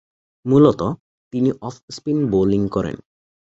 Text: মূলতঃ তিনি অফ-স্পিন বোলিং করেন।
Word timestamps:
মূলতঃ 0.45 0.89
তিনি 1.33 1.49
অফ-স্পিন 1.61 2.17
বোলিং 2.29 2.61
করেন। 2.67 2.97